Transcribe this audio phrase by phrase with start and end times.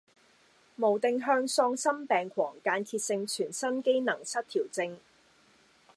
[0.77, 4.97] 無定向喪心病狂間歇性全身機能失調症